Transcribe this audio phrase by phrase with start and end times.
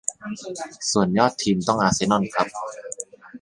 [0.91, 2.47] ส่วนยอดทีมต้องอาร์เซนอลครับ